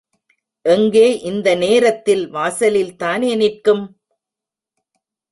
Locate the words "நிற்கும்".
3.35-3.83